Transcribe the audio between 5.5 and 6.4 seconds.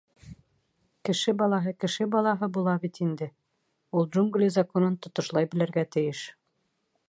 белергә тейеш.